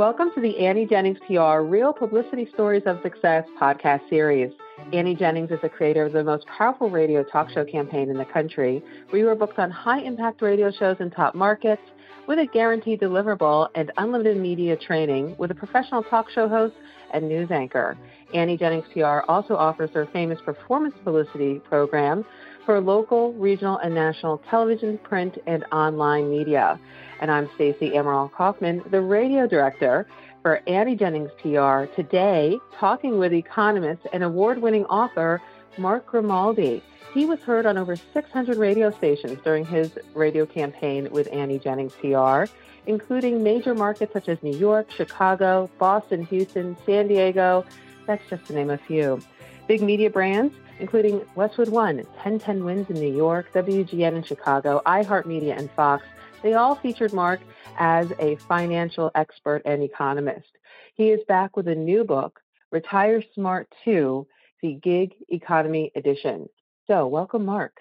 Welcome 0.00 0.30
to 0.34 0.40
the 0.40 0.56
Annie 0.64 0.86
Jennings 0.86 1.18
PR 1.26 1.60
Real 1.60 1.92
Publicity 1.92 2.48
Stories 2.54 2.84
of 2.86 3.02
Success 3.02 3.44
podcast 3.60 4.08
series. 4.08 4.50
Annie 4.94 5.14
Jennings 5.14 5.50
is 5.50 5.58
the 5.60 5.68
creator 5.68 6.06
of 6.06 6.14
the 6.14 6.24
most 6.24 6.46
powerful 6.46 6.88
radio 6.88 7.22
talk 7.22 7.50
show 7.50 7.66
campaign 7.66 8.08
in 8.08 8.16
the 8.16 8.24
country. 8.24 8.82
We 9.12 9.24
were 9.24 9.34
booked 9.34 9.58
on 9.58 9.70
high 9.70 10.00
impact 10.00 10.40
radio 10.40 10.70
shows 10.70 10.96
in 11.00 11.10
top 11.10 11.34
markets 11.34 11.82
with 12.26 12.38
a 12.38 12.46
guaranteed 12.46 13.02
deliverable 13.02 13.68
and 13.74 13.92
unlimited 13.98 14.38
media 14.38 14.74
training 14.74 15.36
with 15.36 15.50
a 15.50 15.54
professional 15.54 16.02
talk 16.04 16.30
show 16.30 16.48
host 16.48 16.74
and 17.12 17.28
news 17.28 17.50
anchor. 17.50 17.94
Annie 18.32 18.56
Jennings 18.56 18.86
PR 18.94 19.20
also 19.28 19.54
offers 19.54 19.90
her 19.90 20.08
famous 20.14 20.38
performance 20.46 20.94
publicity 21.04 21.58
program 21.68 22.24
for 22.64 22.80
local, 22.80 23.32
regional, 23.34 23.78
and 23.78 23.94
national 23.94 24.38
television, 24.50 24.98
print, 24.98 25.38
and 25.46 25.64
online 25.72 26.30
media. 26.30 26.78
And 27.20 27.30
I'm 27.30 27.48
Stacey 27.54 27.90
Amaral 27.90 28.32
Kaufman, 28.32 28.82
the 28.90 29.00
radio 29.00 29.46
director 29.46 30.06
for 30.42 30.60
Annie 30.66 30.96
Jennings 30.96 31.30
PR. 31.40 31.84
Today, 31.94 32.58
talking 32.78 33.18
with 33.18 33.32
economist 33.32 34.02
and 34.12 34.22
award 34.22 34.60
winning 34.60 34.84
author 34.86 35.40
Mark 35.78 36.06
Grimaldi. 36.06 36.82
He 37.12 37.26
was 37.26 37.40
heard 37.40 37.66
on 37.66 37.76
over 37.76 37.96
600 37.96 38.56
radio 38.56 38.90
stations 38.90 39.38
during 39.44 39.64
his 39.64 39.98
radio 40.14 40.46
campaign 40.46 41.08
with 41.10 41.28
Annie 41.32 41.58
Jennings 41.58 41.94
PR, 42.00 42.44
including 42.86 43.42
major 43.42 43.74
markets 43.74 44.12
such 44.12 44.28
as 44.28 44.42
New 44.42 44.56
York, 44.56 44.90
Chicago, 44.90 45.68
Boston, 45.78 46.24
Houston, 46.26 46.76
San 46.86 47.08
Diego. 47.08 47.64
That's 48.06 48.22
just 48.28 48.46
to 48.46 48.54
name 48.54 48.70
a 48.70 48.78
few. 48.78 49.20
Big 49.66 49.82
media 49.82 50.10
brands, 50.10 50.54
including 50.80 51.24
Westwood 51.34 51.68
One, 51.68 51.96
1010 51.96 52.64
Wins 52.64 52.90
in 52.90 52.96
New 52.96 53.14
York, 53.14 53.52
WGN 53.52 54.16
in 54.16 54.22
Chicago, 54.22 54.82
iHeartMedia, 54.86 55.56
and 55.56 55.70
Fox, 55.72 56.04
they 56.42 56.54
all 56.54 56.74
featured 56.74 57.12
Mark 57.12 57.40
as 57.78 58.12
a 58.18 58.36
financial 58.48 59.10
expert 59.14 59.62
and 59.64 59.82
economist. 59.82 60.48
He 60.94 61.10
is 61.10 61.20
back 61.28 61.56
with 61.56 61.68
a 61.68 61.74
new 61.74 62.04
book, 62.04 62.40
Retire 62.72 63.22
Smart 63.34 63.72
2, 63.84 64.26
the 64.62 64.74
Gig 64.74 65.14
Economy 65.28 65.92
Edition. 65.94 66.48
So, 66.86 67.06
welcome, 67.06 67.44
Mark. 67.44 67.80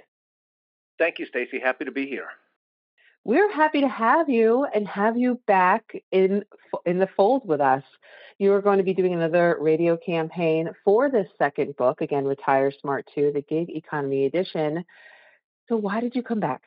Thank 0.98 1.20
you, 1.20 1.26
Stacy. 1.26 1.60
Happy 1.60 1.86
to 1.86 1.92
be 1.92 2.06
here. 2.06 2.28
We're 3.30 3.52
happy 3.52 3.82
to 3.82 3.88
have 3.88 4.28
you 4.28 4.66
and 4.74 4.88
have 4.88 5.16
you 5.16 5.40
back 5.46 5.94
in 6.12 6.44
in 6.88 6.98
the 6.98 7.08
fold 7.16 7.48
with 7.48 7.62
us. 7.62 7.84
You 8.40 8.52
are 8.54 8.62
going 8.64 8.80
to 8.80 8.84
be 8.84 8.96
doing 8.96 9.14
another 9.14 9.56
radio 9.62 9.98
campaign 9.98 10.72
for 10.84 11.12
this 11.12 11.28
second 11.38 11.76
book, 11.76 12.02
again, 12.02 12.26
Retire 12.26 12.72
Smart 12.82 13.08
2, 13.14 13.32
the 13.32 13.44
Gig 13.44 13.70
Economy 13.70 14.26
Edition. 14.26 14.84
So, 15.68 15.76
why 15.76 16.00
did 16.00 16.16
you 16.16 16.24
come 16.24 16.40
back? 16.40 16.64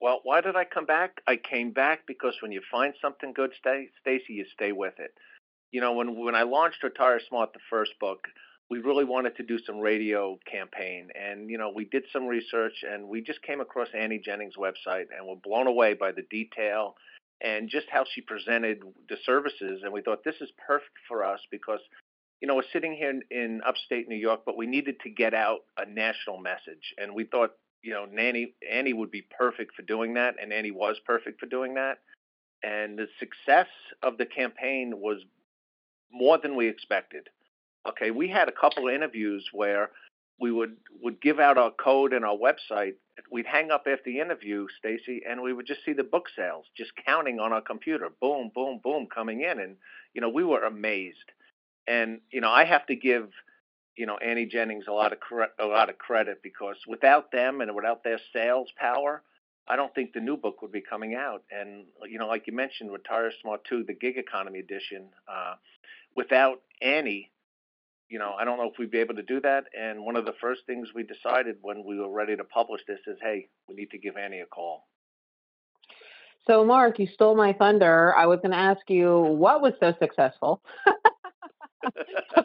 Well, 0.00 0.20
why 0.22 0.40
did 0.40 0.54
I 0.54 0.66
come 0.66 0.86
back? 0.86 1.20
I 1.26 1.34
came 1.34 1.72
back 1.72 2.06
because 2.06 2.34
when 2.40 2.52
you 2.52 2.60
find 2.70 2.94
something 3.02 3.32
good, 3.32 3.50
Stacy, 3.58 4.32
you 4.32 4.44
stay 4.54 4.70
with 4.70 5.00
it. 5.00 5.14
You 5.72 5.80
know, 5.80 5.94
when 5.94 6.16
when 6.16 6.36
I 6.36 6.44
launched 6.44 6.84
Retire 6.84 7.18
Smart, 7.28 7.54
the 7.54 7.58
first 7.68 7.98
book, 7.98 8.28
we 8.70 8.78
really 8.78 9.04
wanted 9.04 9.36
to 9.36 9.42
do 9.42 9.58
some 9.66 9.78
radio 9.78 10.38
campaign, 10.50 11.08
and 11.14 11.50
you 11.50 11.58
know, 11.58 11.72
we 11.74 11.84
did 11.84 12.04
some 12.12 12.26
research, 12.26 12.84
and 12.88 13.08
we 13.08 13.20
just 13.20 13.42
came 13.42 13.60
across 13.60 13.88
Annie 13.94 14.22
Jennings' 14.24 14.54
website, 14.56 15.06
and 15.16 15.26
were 15.26 15.36
blown 15.36 15.66
away 15.66 15.94
by 15.94 16.12
the 16.12 16.22
detail 16.30 16.94
and 17.42 17.70
just 17.70 17.86
how 17.90 18.04
she 18.14 18.20
presented 18.20 18.82
the 19.08 19.16
services, 19.24 19.80
and 19.82 19.92
we 19.92 20.02
thought 20.02 20.22
this 20.24 20.40
is 20.42 20.50
perfect 20.66 20.96
for 21.08 21.24
us 21.24 21.40
because 21.50 21.80
you 22.42 22.48
know, 22.48 22.54
we're 22.54 22.62
sitting 22.72 22.94
here 22.94 23.10
in, 23.10 23.22
in, 23.30 23.60
upstate 23.66 24.08
New 24.08 24.16
York, 24.16 24.42
but 24.46 24.56
we 24.56 24.66
needed 24.66 24.98
to 25.00 25.10
get 25.10 25.34
out 25.34 25.58
a 25.76 25.84
national 25.84 26.38
message. 26.38 26.94
And 26.96 27.14
we 27.14 27.24
thought 27.24 27.50
you 27.82 27.92
know, 27.92 28.04
Nanny 28.04 28.54
Annie 28.70 28.92
would 28.92 29.10
be 29.10 29.22
perfect 29.22 29.74
for 29.74 29.82
doing 29.82 30.14
that, 30.14 30.34
and 30.40 30.52
Annie 30.52 30.70
was 30.70 30.96
perfect 31.04 31.40
for 31.40 31.46
doing 31.46 31.74
that. 31.74 31.98
And 32.62 32.98
the 32.98 33.06
success 33.18 33.68
of 34.02 34.18
the 34.18 34.26
campaign 34.26 34.92
was 34.96 35.18
more 36.12 36.38
than 36.38 36.56
we 36.56 36.68
expected. 36.68 37.28
Okay, 37.88 38.10
we 38.10 38.28
had 38.28 38.48
a 38.48 38.52
couple 38.52 38.88
of 38.88 38.94
interviews 38.94 39.48
where 39.52 39.90
we 40.40 40.50
would 40.50 40.76
would 41.02 41.20
give 41.20 41.38
out 41.38 41.58
our 41.58 41.70
code 41.70 42.12
and 42.12 42.24
our 42.24 42.36
website. 42.36 42.94
We'd 43.30 43.46
hang 43.46 43.70
up 43.70 43.86
after 43.86 44.04
the 44.06 44.20
interview, 44.20 44.66
Stacy, 44.78 45.22
and 45.28 45.42
we 45.42 45.52
would 45.52 45.66
just 45.66 45.84
see 45.84 45.92
the 45.92 46.02
book 46.04 46.26
sales 46.34 46.66
just 46.76 46.92
counting 47.06 47.38
on 47.38 47.52
our 47.52 47.60
computer, 47.60 48.08
boom, 48.20 48.50
boom, 48.54 48.80
boom, 48.82 49.06
coming 49.14 49.42
in, 49.42 49.60
and 49.60 49.76
you 50.14 50.20
know 50.20 50.28
we 50.28 50.44
were 50.44 50.64
amazed. 50.64 51.32
And 51.86 52.20
you 52.30 52.40
know 52.40 52.50
I 52.50 52.64
have 52.64 52.86
to 52.86 52.96
give 52.96 53.30
you 53.96 54.06
know 54.06 54.16
Annie 54.16 54.46
Jennings 54.46 54.84
a 54.88 54.92
lot 54.92 55.12
of 55.12 55.20
cre- 55.20 55.54
a 55.58 55.66
lot 55.66 55.90
of 55.90 55.98
credit 55.98 56.42
because 56.42 56.76
without 56.88 57.30
them 57.32 57.60
and 57.60 57.74
without 57.74 58.02
their 58.02 58.20
sales 58.32 58.68
power, 58.76 59.22
I 59.68 59.76
don't 59.76 59.94
think 59.94 60.12
the 60.12 60.20
new 60.20 60.36
book 60.36 60.62
would 60.62 60.72
be 60.72 60.82
coming 60.82 61.14
out. 61.14 61.44
And 61.50 61.84
you 62.08 62.18
know, 62.18 62.26
like 62.26 62.46
you 62.46 62.54
mentioned, 62.54 62.92
Retire 62.92 63.30
Smart 63.42 63.64
Two, 63.64 63.84
the 63.84 63.94
Gig 63.94 64.16
Economy 64.16 64.58
Edition. 64.58 65.08
Uh, 65.28 65.54
without 66.16 66.60
Annie, 66.82 67.30
you 68.10 68.18
know, 68.18 68.34
I 68.38 68.44
don't 68.44 68.58
know 68.58 68.68
if 68.68 68.78
we'd 68.78 68.90
be 68.90 68.98
able 68.98 69.14
to 69.14 69.22
do 69.22 69.40
that. 69.40 69.64
And 69.78 70.04
one 70.04 70.16
of 70.16 70.26
the 70.26 70.34
first 70.40 70.62
things 70.66 70.88
we 70.94 71.04
decided 71.04 71.56
when 71.62 71.84
we 71.86 71.98
were 71.98 72.10
ready 72.10 72.36
to 72.36 72.44
publish 72.44 72.82
this 72.86 72.98
is, 73.06 73.16
hey, 73.22 73.48
we 73.68 73.76
need 73.76 73.90
to 73.92 73.98
give 73.98 74.16
Annie 74.16 74.40
a 74.40 74.46
call. 74.46 74.88
So, 76.46 76.64
Mark, 76.64 76.98
you 76.98 77.06
stole 77.06 77.36
my 77.36 77.52
thunder. 77.52 78.14
I 78.16 78.26
was 78.26 78.40
going 78.40 78.50
to 78.50 78.56
ask 78.56 78.80
you 78.88 79.20
what 79.20 79.62
was 79.62 79.74
so 79.78 79.94
successful 80.00 80.60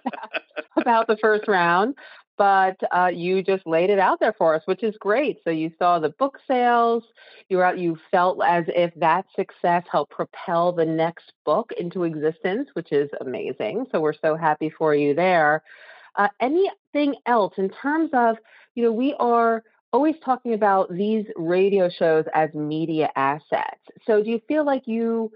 about 0.78 1.08
the 1.08 1.18
first 1.18 1.48
round, 1.48 1.96
but 2.38 2.78
uh, 2.92 3.10
you 3.14 3.42
just 3.42 3.66
laid 3.66 3.90
it 3.90 4.00
out 4.00 4.20
there 4.20 4.34
for 4.38 4.56
us, 4.56 4.62
which 4.66 4.84
is 4.84 4.96
great. 5.00 5.38
So 5.44 5.50
you 5.50 5.72
saw 5.80 6.00
the 6.00 6.10
book 6.10 6.40
sales. 6.48 7.04
You 7.50 7.62
out, 7.62 7.78
you 7.78 7.98
felt 8.12 8.40
as 8.46 8.66
if 8.68 8.94
that 8.96 9.26
success 9.36 9.84
helped 9.92 10.12
propel 10.12 10.72
the 10.72 10.86
next 10.86 11.32
book 11.46 11.72
into 11.80 12.04
existence, 12.04 12.70
which 12.74 12.92
is 12.92 13.10
amazing. 13.22 13.86
So 13.92 14.00
we're 14.00 14.14
so 14.14 14.36
happy 14.36 14.70
for 14.70 14.96
you 14.96 15.14
there. 15.14 15.64
Uh, 16.16 16.30
anything 16.40 17.16
else 17.26 17.54
in 17.58 17.70
terms 17.70 18.10
of, 18.14 18.38
you 18.74 18.84
know, 18.84 18.92
we 18.92 19.14
are 19.20 19.64
always 19.94 20.16
talking 20.24 20.54
about 20.54 20.94
these 20.94 21.26
radio 21.36 21.90
shows 21.90 22.26
as 22.34 22.54
media 22.54 23.10
assets. 23.16 23.82
So 24.06 24.22
do 24.22 24.30
you 24.30 24.42
feel 24.48 24.66
like 24.66 24.84
you 24.88 25.32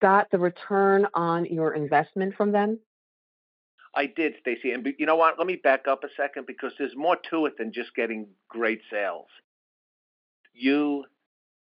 got 0.00 0.30
the 0.30 0.38
return 0.38 1.06
on 1.14 1.44
your 1.44 1.74
investment 1.74 2.34
from 2.34 2.52
them? 2.52 2.78
I 3.98 4.06
did, 4.06 4.34
Stacy. 4.40 4.70
And 4.70 4.86
you 4.96 5.06
know 5.06 5.16
what? 5.16 5.38
Let 5.38 5.48
me 5.48 5.56
back 5.56 5.88
up 5.88 6.04
a 6.04 6.08
second 6.16 6.46
because 6.46 6.70
there's 6.78 6.94
more 6.94 7.16
to 7.30 7.46
it 7.46 7.58
than 7.58 7.72
just 7.72 7.96
getting 7.96 8.28
great 8.48 8.80
sales. 8.92 9.26
You, 10.54 11.04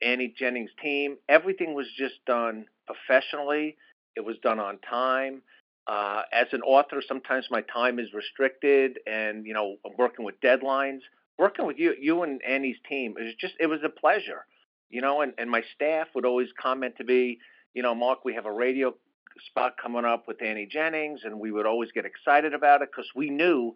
Annie 0.03 0.35
Jennings' 0.39 0.71
team, 0.83 1.17
everything 1.31 1.73
was 1.73 1.87
just 1.97 2.17
done 2.27 2.67
professionally. 2.85 3.79
It 4.17 4.21
was 4.21 4.37
done 4.43 4.61
on 4.61 4.79
time. 4.81 5.41
Uh, 5.87 6.23
as 6.31 6.49
an 6.53 6.61
author, 6.61 7.01
sometimes 7.09 7.47
my 7.51 7.63
time 7.63 7.99
is 7.99 8.13
restricted, 8.13 8.99
and 9.07 9.47
you 9.47 9.55
know, 9.55 9.77
I'm 9.87 9.93
working 9.97 10.27
with 10.27 10.39
deadlines. 10.43 11.01
Working 11.39 11.67
with 11.67 11.79
you, 11.79 11.95
you 11.99 12.23
and 12.23 12.43
Annie's 12.43 12.77
team, 12.87 13.15
it 13.19 13.25
was 13.25 13.35
just 13.41 13.55
it 13.59 13.67
was 13.67 13.81
a 13.83 13.89
pleasure. 13.89 14.45
You 14.91 15.01
know, 15.01 15.23
and, 15.23 15.33
and 15.39 15.51
my 15.51 15.63
staff 15.75 16.09
would 16.15 16.27
always 16.27 16.49
comment 16.61 16.97
to 16.99 17.05
me, 17.05 17.39
you 17.73 17.83
know, 17.83 17.95
Mark, 17.95 18.27
we 18.27 18.35
have 18.35 18.45
a 18.45 18.53
radio 18.53 18.95
spot 19.49 19.75
coming 19.81 20.05
up 20.05 20.27
with 20.27 20.43
Annie 20.43 20.67
Jennings, 20.67 21.21
and 21.25 21.39
we 21.39 21.53
would 21.53 21.67
always 21.67 21.93
get 21.93 22.05
excited 22.05 22.55
about 22.55 22.83
it 22.83 22.91
because 22.91 23.11
we 23.15 23.31
knew 23.31 23.75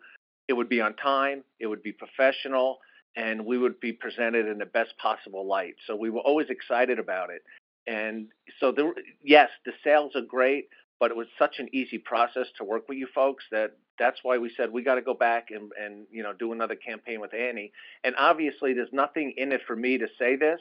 it 0.48 0.54
would 0.54 0.68
be 0.68 0.80
on 0.80 0.94
time, 0.96 1.44
it 1.58 1.66
would 1.66 1.82
be 1.82 1.92
professional, 1.92 2.78
and 3.16 3.44
we 3.44 3.58
would 3.58 3.80
be 3.80 3.92
presented 3.92 4.46
in 4.46 4.58
the 4.58 4.66
best 4.66 4.96
possible 4.98 5.46
light. 5.46 5.74
So 5.86 5.96
we 5.96 6.10
were 6.10 6.20
always 6.20 6.48
excited 6.50 6.98
about 6.98 7.30
it. 7.30 7.42
And 7.86 8.28
so, 8.58 8.74
yes, 9.22 9.48
the 9.64 9.72
sales 9.82 10.12
are 10.14 10.22
great, 10.22 10.68
but 10.98 11.10
it 11.10 11.16
was 11.16 11.26
such 11.38 11.58
an 11.58 11.68
easy 11.72 11.98
process 11.98 12.46
to 12.58 12.64
work 12.64 12.88
with 12.88 12.98
you 12.98 13.08
folks 13.14 13.44
that 13.50 13.76
that's 13.98 14.20
why 14.22 14.38
we 14.38 14.50
said 14.56 14.70
we 14.72 14.82
got 14.82 14.94
to 14.94 15.02
go 15.02 15.14
back 15.14 15.48
and, 15.50 15.70
and 15.80 16.06
you 16.10 16.22
know 16.22 16.32
do 16.32 16.52
another 16.52 16.74
campaign 16.74 17.20
with 17.20 17.34
Annie. 17.34 17.72
And 18.04 18.14
obviously, 18.18 18.72
there's 18.74 18.92
nothing 18.92 19.34
in 19.36 19.52
it 19.52 19.60
for 19.66 19.76
me 19.76 19.98
to 19.98 20.06
say 20.18 20.36
this 20.36 20.60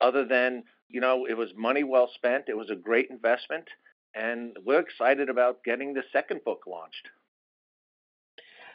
other 0.00 0.24
than 0.24 0.64
you 0.88 1.00
know, 1.00 1.26
it 1.26 1.34
was 1.34 1.50
money 1.56 1.84
well 1.84 2.10
spent. 2.14 2.44
It 2.48 2.56
was 2.56 2.70
a 2.70 2.76
great 2.76 3.10
investment, 3.10 3.66
and 4.14 4.56
we're 4.64 4.80
excited 4.80 5.28
about 5.28 5.64
getting 5.64 5.94
the 5.94 6.04
second 6.12 6.44
book 6.44 6.62
launched. 6.66 7.08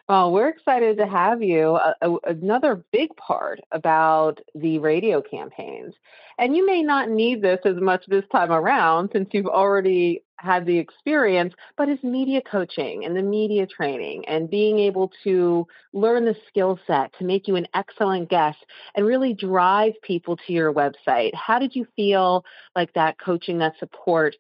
Well, 0.10 0.32
we're 0.32 0.50
excited 0.50 0.98
to 0.98 1.06
have 1.06 1.44
you. 1.44 1.78
Uh, 2.02 2.18
another 2.24 2.84
big 2.92 3.16
part 3.16 3.60
about 3.72 4.40
the 4.56 4.80
radio 4.80 5.22
campaigns. 5.22 5.94
And 6.40 6.58
you 6.58 6.66
may 6.66 6.82
not 6.82 7.10
need 7.12 7.44
this 7.44 7.60
as 7.64 7.76
much 7.76 8.08
this 8.08 8.26
time 8.32 8.52
around 8.52 9.12
since 9.14 9.30
you've 9.34 9.46
already 9.46 10.24
had 10.38 10.66
the 10.66 10.80
experience, 10.80 11.54
but 11.78 11.90
is 11.90 12.02
media 12.02 12.42
coaching 12.42 13.06
and 13.06 13.16
the 13.16 13.22
media 13.22 13.68
training 13.68 14.26
and 14.28 14.50
being 14.50 14.80
able 14.80 15.12
to 15.26 15.68
learn 15.94 16.26
the 16.26 16.36
skill 16.48 16.80
set 16.88 17.14
to 17.20 17.24
make 17.24 17.48
you 17.48 17.56
an 17.56 17.68
excellent 17.76 18.32
guest 18.32 18.58
and 18.96 19.06
really 19.06 19.36
drive 19.36 19.94
people 20.02 20.38
to 20.38 20.54
your 20.54 20.74
website. 20.74 21.36
How 21.36 21.60
did 21.60 21.76
you 21.76 21.86
feel 21.96 22.44
like 22.76 22.92
that 22.94 23.20
coaching, 23.20 23.60
that 23.60 23.78
support 23.78 24.36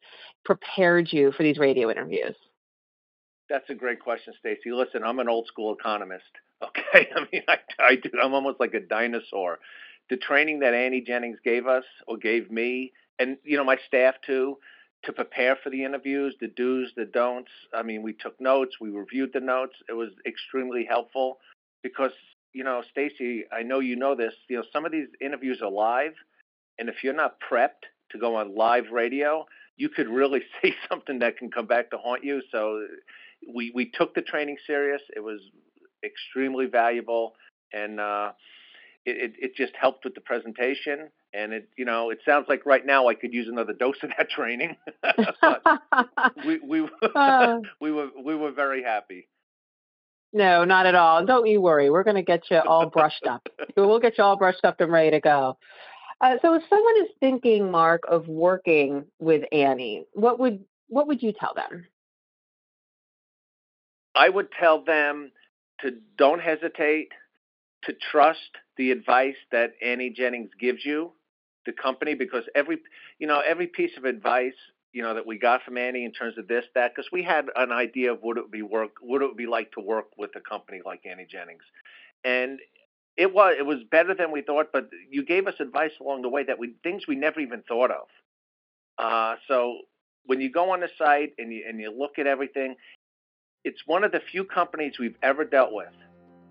prepared 0.45 1.13
you 1.13 1.31
for 1.31 1.43
these 1.43 1.59
radio 1.59 1.91
interviews? 1.91 2.35
That's 3.49 3.69
a 3.69 3.75
great 3.75 3.99
question, 3.99 4.33
Stacy. 4.39 4.71
Listen, 4.71 5.03
I'm 5.03 5.19
an 5.19 5.29
old 5.29 5.47
school 5.47 5.73
economist. 5.73 6.25
Okay, 6.61 7.07
I 7.15 7.21
mean, 7.31 7.43
I, 7.47 7.57
I 7.79 7.95
do. 7.95 8.09
I'm 8.21 8.33
almost 8.33 8.59
like 8.59 8.73
a 8.73 8.81
dinosaur. 8.81 9.59
The 10.09 10.17
training 10.17 10.59
that 10.59 10.73
Annie 10.73 11.01
Jennings 11.01 11.39
gave 11.43 11.67
us 11.67 11.85
or 12.05 12.17
gave 12.17 12.51
me, 12.51 12.91
and 13.17 13.37
you 13.45 13.57
know 13.57 13.63
my 13.63 13.77
staff 13.87 14.15
too. 14.25 14.57
to 15.05 15.13
prepare 15.13 15.55
for 15.63 15.69
the 15.69 15.83
interviews, 15.85 16.35
the 16.41 16.47
do's, 16.49 16.91
the 16.97 17.05
don'ts. 17.05 17.51
I 17.73 17.83
mean, 17.83 18.03
we 18.03 18.13
took 18.13 18.39
notes, 18.41 18.75
we 18.81 18.89
reviewed 18.89 19.31
the 19.33 19.39
notes. 19.39 19.75
It 19.87 19.93
was 19.93 20.09
extremely 20.25 20.85
helpful 20.85 21.37
because, 21.83 22.11
you 22.53 22.63
know, 22.63 22.83
Stacy, 22.91 23.45
I 23.51 23.63
know 23.63 23.79
you 23.79 23.95
know 23.95 24.15
this, 24.15 24.33
you 24.49 24.57
know, 24.57 24.63
some 24.73 24.85
of 24.85 24.91
these 24.91 25.07
interviews 25.21 25.61
are 25.63 25.71
live, 25.71 26.13
and 26.77 26.89
if 26.89 27.03
you're 27.03 27.13
not 27.13 27.37
prepped 27.39 27.87
to 28.11 28.19
go 28.19 28.35
on 28.35 28.55
live 28.55 28.85
radio, 28.91 29.45
you 29.77 29.89
could 29.89 30.09
really 30.09 30.41
say 30.61 30.75
something 30.89 31.19
that 31.19 31.37
can 31.37 31.49
come 31.51 31.67
back 31.67 31.91
to 31.91 31.97
haunt 31.97 32.23
you. 32.23 32.41
So 32.51 32.85
we 33.53 33.71
we 33.73 33.91
took 33.91 34.13
the 34.13 34.21
training 34.21 34.57
serious. 34.65 35.01
It 35.15 35.21
was 35.21 35.39
extremely 36.03 36.65
valuable, 36.65 37.33
and 37.73 37.99
uh, 37.99 38.31
it, 39.05 39.33
it 39.39 39.55
just 39.55 39.73
helped 39.79 40.03
with 40.03 40.15
the 40.15 40.21
presentation. 40.21 41.09
And 41.33 41.53
it 41.53 41.69
you 41.77 41.85
know 41.85 42.09
it 42.09 42.19
sounds 42.25 42.45
like 42.49 42.65
right 42.65 42.85
now 42.85 43.07
I 43.07 43.13
could 43.13 43.33
use 43.33 43.47
another 43.47 43.73
dose 43.73 43.97
of 44.01 44.09
that 44.17 44.29
training. 44.35 44.75
we 46.45 46.59
we 46.59 46.89
uh. 47.15 47.59
we 47.81 47.91
were 47.91 48.09
we 48.23 48.35
were 48.35 48.51
very 48.51 48.83
happy. 48.83 49.27
No, 50.31 50.63
not 50.63 50.85
at 50.85 50.95
all. 50.95 51.25
Don't 51.25 51.47
you 51.47 51.59
worry. 51.59 51.89
We're 51.89 52.03
going 52.03 52.15
to 52.15 52.21
get 52.21 52.51
you 52.51 52.57
all 52.57 52.87
brushed 52.87 53.25
up. 53.25 53.47
we'll 53.75 53.99
get 53.99 54.17
you 54.17 54.23
all 54.23 54.37
brushed 54.37 54.63
up 54.63 54.79
and 54.79 54.91
ready 54.91 55.09
to 55.09 55.19
go. 55.19 55.57
Uh, 56.21 56.35
so, 56.41 56.53
if 56.53 56.63
someone 56.69 56.93
is 57.01 57.09
thinking, 57.19 57.71
Mark, 57.71 58.03
of 58.07 58.27
working 58.27 59.05
with 59.19 59.43
Annie, 59.51 60.05
what 60.13 60.39
would 60.39 60.63
what 60.87 61.07
would 61.07 61.23
you 61.23 61.31
tell 61.31 61.53
them? 61.55 61.85
I 64.15 64.29
would 64.29 64.49
tell 64.51 64.83
them 64.83 65.31
to 65.81 65.91
don't 66.17 66.41
hesitate 66.41 67.09
to 67.83 67.93
trust 68.11 68.39
the 68.77 68.91
advice 68.91 69.35
that 69.51 69.73
Annie 69.83 70.09
Jennings 70.09 70.49
gives 70.59 70.83
you, 70.83 71.11
the 71.65 71.71
company, 71.71 72.15
because 72.15 72.43
every 72.55 72.77
you 73.19 73.27
know 73.27 73.41
every 73.45 73.67
piece 73.67 73.95
of 73.97 74.05
advice 74.05 74.53
you 74.91 75.01
know 75.03 75.13
that 75.13 75.25
we 75.25 75.37
got 75.37 75.63
from 75.63 75.77
Annie 75.77 76.05
in 76.05 76.11
terms 76.11 76.37
of 76.37 76.47
this 76.47 76.65
that 76.75 76.93
because 76.95 77.09
we 77.11 77.23
had 77.23 77.45
an 77.55 77.71
idea 77.71 78.11
of 78.11 78.19
what 78.21 78.37
it 78.37 78.41
would 78.41 78.51
be 78.51 78.61
work 78.61 78.91
what 79.01 79.21
it 79.21 79.25
would 79.25 79.37
be 79.37 79.47
like 79.47 79.71
to 79.73 79.81
work 79.81 80.07
with 80.17 80.31
a 80.35 80.41
company 80.41 80.81
like 80.85 81.05
Annie 81.05 81.27
Jennings, 81.29 81.63
and 82.23 82.59
it 83.17 83.33
was 83.33 83.55
it 83.57 83.65
was 83.65 83.79
better 83.91 84.13
than 84.13 84.31
we 84.31 84.41
thought. 84.41 84.67
But 84.73 84.89
you 85.09 85.23
gave 85.23 85.47
us 85.47 85.55
advice 85.59 85.91
along 86.01 86.23
the 86.23 86.29
way 86.29 86.43
that 86.43 86.57
we 86.59 86.73
things 86.83 87.03
we 87.07 87.15
never 87.15 87.39
even 87.39 87.63
thought 87.67 87.91
of. 87.91 88.07
Uh, 88.97 89.35
so 89.47 89.79
when 90.25 90.41
you 90.41 90.51
go 90.51 90.71
on 90.71 90.81
the 90.81 90.89
site 90.97 91.33
and 91.37 91.51
you 91.53 91.63
and 91.67 91.79
you 91.79 91.91
look 91.91 92.17
at 92.17 92.27
everything, 92.27 92.75
it's 93.63 93.85
one 93.85 94.03
of 94.03 94.11
the 94.11 94.21
few 94.31 94.43
companies 94.43 94.99
we've 94.99 95.17
ever 95.21 95.43
dealt 95.43 95.73
with, 95.73 95.93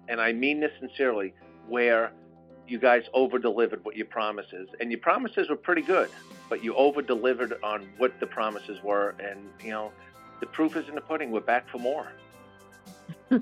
and 0.09 0.21
I 0.21 0.33
mean 0.33 0.61
this 0.61 0.73
sincerely, 0.79 1.35
where 1.69 2.13
you 2.67 2.79
guys 2.79 3.05
over 3.15 3.39
delivered 3.39 3.85
what 3.85 3.97
your 3.97 4.07
promises, 4.07 4.69
and 4.81 4.91
your 4.91 5.01
promises 5.01 5.49
were 5.49 5.57
pretty 5.57 5.83
good, 5.83 6.11
but 6.49 6.63
you 6.63 6.75
over 6.75 7.03
delivered 7.03 7.55
on 7.63 7.89
what 7.97 8.19
the 8.21 8.27
promises 8.27 8.83
were, 8.83 9.15
and 9.21 9.49
you 9.63 9.71
know, 9.71 9.93
the 10.41 10.47
proof 10.47 10.77
is 10.77 10.89
in 10.89 10.95
the 10.95 11.01
pudding. 11.01 11.31
We're 11.31 11.41
back 11.41 11.69
for 11.69 11.79
more. 11.79 12.13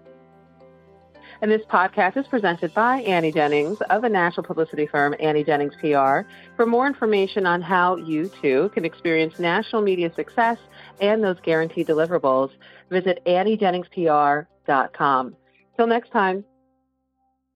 And 1.44 1.52
this 1.52 1.62
podcast 1.64 2.16
is 2.16 2.26
presented 2.26 2.74
by 2.74 3.02
Annie 3.02 3.34
Jennings 3.34 3.78
of 3.90 4.02
the 4.02 4.08
national 4.08 4.46
publicity 4.46 4.88
firm 4.88 5.14
Annie 5.20 5.44
Jennings 5.44 5.76
PR. 5.76 6.22
For 6.56 6.66
more 6.66 6.88
information 6.88 7.46
on 7.46 7.62
how 7.62 7.98
you 7.98 8.32
too 8.42 8.72
can 8.74 8.86
experience 8.86 9.38
national 9.40 9.82
media 9.82 10.10
success 10.16 10.58
and 11.02 11.22
those 11.22 11.36
guaranteed 11.44 11.88
deliverables, 11.88 12.52
visit 12.90 13.22
AnnieJenningsPR.com. 13.26 15.36
Till 15.76 15.88
next 15.88 16.14
time. 16.14 16.46